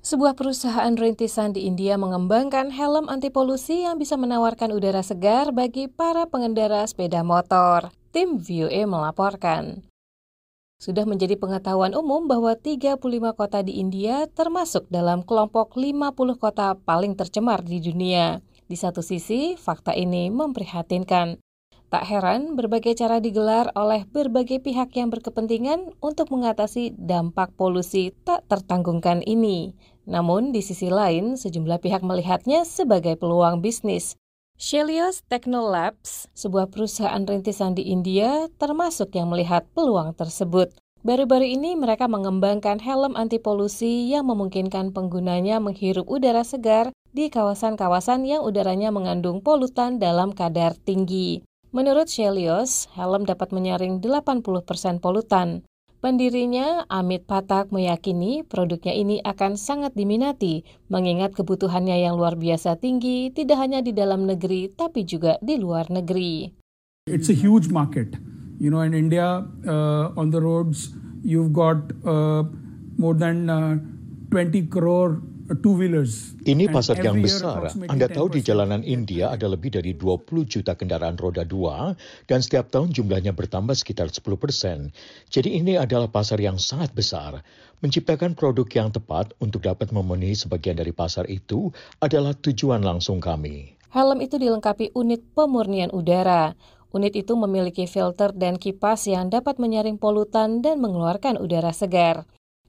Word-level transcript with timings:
Sebuah 0.00 0.32
perusahaan 0.32 0.96
rintisan 0.96 1.52
di 1.52 1.68
India 1.68 2.00
mengembangkan 2.00 2.72
helm 2.72 3.12
anti 3.12 3.28
polusi 3.28 3.84
yang 3.84 4.00
bisa 4.00 4.16
menawarkan 4.16 4.72
udara 4.72 5.04
segar 5.04 5.52
bagi 5.52 5.92
para 5.92 6.24
pengendara 6.24 6.88
sepeda 6.88 7.20
motor. 7.20 7.92
Tim 8.08 8.40
VOA 8.40 8.88
melaporkan. 8.88 9.84
Sudah 10.80 11.04
menjadi 11.04 11.36
pengetahuan 11.36 11.92
umum 11.92 12.24
bahwa 12.24 12.56
35 12.56 12.96
kota 13.36 13.60
di 13.60 13.76
India 13.76 14.24
termasuk 14.32 14.88
dalam 14.88 15.20
kelompok 15.20 15.76
50 15.76 16.16
kota 16.40 16.80
paling 16.80 17.12
tercemar 17.12 17.60
di 17.60 17.84
dunia. 17.84 18.40
Di 18.64 18.80
satu 18.80 19.04
sisi, 19.04 19.60
fakta 19.60 19.92
ini 19.92 20.32
memprihatinkan. 20.32 21.36
Tak 21.90 22.06
heran, 22.06 22.54
berbagai 22.54 22.94
cara 22.94 23.18
digelar 23.18 23.74
oleh 23.74 24.06
berbagai 24.06 24.62
pihak 24.62 24.94
yang 24.94 25.10
berkepentingan 25.10 25.90
untuk 25.98 26.30
mengatasi 26.30 26.94
dampak 26.94 27.50
polusi 27.58 28.14
tak 28.22 28.46
tertanggungkan 28.46 29.26
ini. 29.26 29.74
Namun, 30.06 30.54
di 30.54 30.62
sisi 30.62 30.86
lain, 30.86 31.34
sejumlah 31.34 31.82
pihak 31.82 32.06
melihatnya 32.06 32.62
sebagai 32.62 33.18
peluang 33.18 33.58
bisnis. 33.58 34.14
Shelios 34.54 35.26
Technolabs, 35.26 36.30
sebuah 36.30 36.70
perusahaan 36.70 37.26
rintisan 37.26 37.74
di 37.74 37.90
India, 37.90 38.46
termasuk 38.62 39.10
yang 39.18 39.26
melihat 39.26 39.66
peluang 39.74 40.14
tersebut. 40.14 40.70
Baru-baru 41.02 41.58
ini 41.58 41.74
mereka 41.74 42.06
mengembangkan 42.06 42.78
helm 42.78 43.18
anti 43.18 43.42
polusi 43.42 44.06
yang 44.14 44.30
memungkinkan 44.30 44.94
penggunanya 44.94 45.58
menghirup 45.58 46.06
udara 46.06 46.46
segar 46.46 46.94
di 47.10 47.32
kawasan-kawasan 47.32 48.28
yang 48.28 48.46
udaranya 48.46 48.94
mengandung 48.94 49.42
polutan 49.42 49.98
dalam 49.98 50.30
kadar 50.30 50.78
tinggi. 50.78 51.42
Menurut 51.70 52.10
Shelios, 52.10 52.90
helm 52.98 53.22
dapat 53.22 53.54
menyaring 53.54 54.02
80% 54.02 54.98
polutan. 54.98 55.62
Pendirinya, 56.02 56.82
Amit 56.90 57.30
Patak, 57.30 57.70
meyakini 57.70 58.42
produknya 58.42 58.90
ini 58.90 59.22
akan 59.22 59.54
sangat 59.54 59.94
diminati, 59.94 60.66
mengingat 60.90 61.30
kebutuhannya 61.38 62.02
yang 62.02 62.18
luar 62.18 62.34
biasa 62.34 62.74
tinggi 62.74 63.30
tidak 63.30 63.62
hanya 63.62 63.86
di 63.86 63.94
dalam 63.94 64.26
negeri, 64.26 64.66
tapi 64.74 65.06
juga 65.06 65.38
di 65.38 65.62
luar 65.62 65.86
negeri. 65.94 66.50
It's 67.06 67.30
a 67.30 67.38
huge 67.38 67.70
market. 67.70 68.18
You 68.58 68.74
know, 68.74 68.82
in 68.82 68.90
India, 68.90 69.46
uh, 69.62 70.10
on 70.18 70.34
the 70.34 70.42
roads, 70.42 70.90
you've 71.22 71.54
got 71.54 71.94
uh, 72.02 72.50
more 72.98 73.14
than 73.14 73.46
uh, 73.46 73.78
20 74.34 74.66
crore 74.66 75.22
ini 76.46 76.70
pasar 76.70 77.02
yang 77.02 77.18
besar. 77.18 77.74
Anda 77.90 78.06
tahu 78.06 78.38
di 78.38 78.40
jalanan 78.40 78.86
India 78.86 79.34
ada 79.34 79.50
lebih 79.50 79.74
dari 79.74 79.98
20 79.98 80.46
juta 80.46 80.78
kendaraan 80.78 81.18
roda 81.18 81.42
dua 81.42 81.90
dan 82.30 82.38
setiap 82.38 82.70
tahun 82.70 82.94
jumlahnya 82.94 83.34
bertambah 83.34 83.74
sekitar 83.74 84.14
10 84.14 84.22
persen. 84.38 84.94
Jadi 85.26 85.58
ini 85.58 85.74
adalah 85.74 86.06
pasar 86.06 86.38
yang 86.38 86.54
sangat 86.54 86.94
besar. 86.94 87.42
Menciptakan 87.82 88.38
produk 88.38 88.68
yang 88.70 88.94
tepat 88.94 89.34
untuk 89.42 89.66
dapat 89.66 89.90
memenuhi 89.90 90.38
sebagian 90.38 90.78
dari 90.78 90.94
pasar 90.94 91.26
itu 91.26 91.74
adalah 91.98 92.30
tujuan 92.38 92.86
langsung 92.86 93.18
kami. 93.18 93.74
Helm 93.90 94.22
itu 94.22 94.38
dilengkapi 94.38 94.94
unit 94.94 95.34
pemurnian 95.34 95.90
udara. 95.90 96.54
Unit 96.94 97.14
itu 97.18 97.34
memiliki 97.34 97.90
filter 97.90 98.30
dan 98.30 98.54
kipas 98.54 99.10
yang 99.10 99.34
dapat 99.34 99.58
menyaring 99.58 99.98
polutan 99.98 100.62
dan 100.62 100.78
mengeluarkan 100.78 101.42
udara 101.42 101.74
segar. 101.74 102.22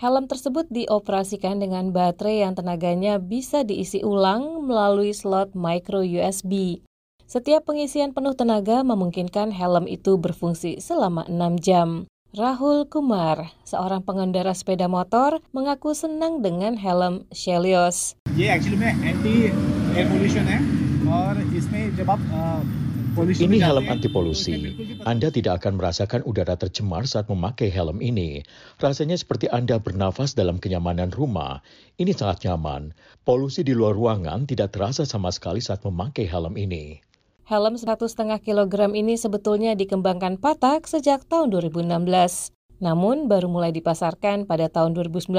Helm 0.00 0.24
tersebut 0.24 0.64
dioperasikan 0.72 1.60
dengan 1.60 1.92
baterai 1.92 2.40
yang 2.40 2.56
tenaganya 2.56 3.20
bisa 3.20 3.60
diisi 3.68 4.00
ulang 4.00 4.64
melalui 4.64 5.12
slot 5.12 5.52
micro 5.52 6.00
USB. 6.00 6.80
Setiap 7.28 7.68
pengisian 7.68 8.16
penuh 8.16 8.32
tenaga 8.32 8.80
memungkinkan 8.80 9.52
helm 9.52 9.84
itu 9.84 10.16
berfungsi 10.16 10.80
selama 10.80 11.28
6 11.28 11.60
jam. 11.60 12.08
Rahul 12.32 12.88
Kumar, 12.88 13.52
seorang 13.68 14.00
pengendara 14.00 14.56
sepeda 14.56 14.88
motor, 14.88 15.44
mengaku 15.52 15.92
senang 15.92 16.40
dengan 16.40 16.80
helm 16.80 17.28
Shelios. 17.28 18.16
Yeah, 18.32 18.56
actually 18.56 18.80
anti 18.80 19.52
air 19.92 20.08
pollution 20.08 20.48
है 20.48 20.58
और 21.12 21.40
इसमें 21.58 21.96
जब 21.96 22.10
आप 22.10 22.20
ini 23.15 23.63
helm 23.63 23.87
anti 23.87 24.11
polusi. 24.11 24.75
Anda 25.07 25.31
tidak 25.31 25.63
akan 25.63 25.79
merasakan 25.79 26.27
udara 26.27 26.59
tercemar 26.59 27.07
saat 27.07 27.31
memakai 27.31 27.71
helm 27.71 28.03
ini. 28.03 28.43
Rasanya 28.83 29.15
seperti 29.15 29.47
Anda 29.47 29.79
bernafas 29.79 30.35
dalam 30.35 30.59
kenyamanan 30.59 31.15
rumah. 31.15 31.63
Ini 31.95 32.11
sangat 32.11 32.43
nyaman. 32.43 32.91
Polusi 33.23 33.63
di 33.63 33.71
luar 33.71 33.95
ruangan 33.95 34.43
tidak 34.43 34.75
terasa 34.75 35.07
sama 35.07 35.31
sekali 35.31 35.63
saat 35.63 35.79
memakai 35.87 36.27
helm 36.27 36.59
ini. 36.59 36.99
Helm 37.47 37.79
1,5 37.79 37.87
kg 38.43 38.73
ini 38.91 39.15
sebetulnya 39.15 39.79
dikembangkan 39.79 40.35
Patak 40.35 40.83
sejak 40.83 41.23
tahun 41.31 41.55
2016. 41.55 42.51
Namun 42.83 43.31
baru 43.31 43.47
mulai 43.47 43.71
dipasarkan 43.71 44.43
pada 44.43 44.67
tahun 44.67 44.91
2019 44.91 45.31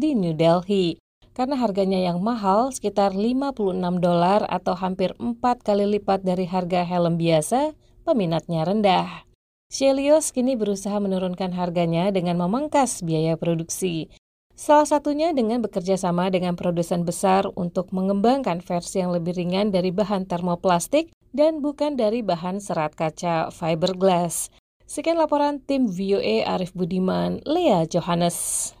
di 0.00 0.16
New 0.16 0.32
Delhi 0.32 0.96
karena 1.38 1.54
harganya 1.54 2.02
yang 2.02 2.18
mahal 2.18 2.74
sekitar 2.74 3.14
56 3.14 3.78
dolar 4.02 4.42
atau 4.50 4.74
hampir 4.74 5.14
4 5.22 5.38
kali 5.62 5.86
lipat 5.86 6.26
dari 6.26 6.50
harga 6.50 6.82
helm 6.82 7.14
biasa, 7.14 7.78
peminatnya 8.02 8.66
rendah. 8.66 9.22
Shelios 9.70 10.34
kini 10.34 10.58
berusaha 10.58 10.98
menurunkan 10.98 11.54
harganya 11.54 12.10
dengan 12.10 12.42
memangkas 12.42 13.06
biaya 13.06 13.38
produksi. 13.38 14.10
Salah 14.58 14.90
satunya 14.90 15.30
dengan 15.30 15.62
bekerja 15.62 15.94
sama 15.94 16.26
dengan 16.34 16.58
produsen 16.58 17.06
besar 17.06 17.46
untuk 17.54 17.94
mengembangkan 17.94 18.58
versi 18.58 18.98
yang 18.98 19.14
lebih 19.14 19.38
ringan 19.38 19.70
dari 19.70 19.94
bahan 19.94 20.26
termoplastik 20.26 21.14
dan 21.30 21.62
bukan 21.62 21.94
dari 21.94 22.26
bahan 22.26 22.58
serat 22.58 22.98
kaca 22.98 23.54
fiberglass. 23.54 24.50
Sekian 24.90 25.14
laporan 25.20 25.62
tim 25.62 25.86
VOA 25.86 26.42
Arif 26.42 26.74
Budiman, 26.74 27.38
Lea 27.46 27.86
Johannes. 27.86 28.72